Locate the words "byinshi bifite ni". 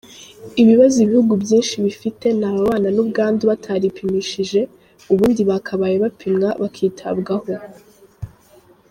1.43-2.45